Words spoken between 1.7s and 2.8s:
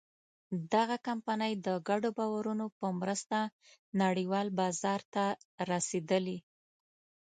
ګډو باورونو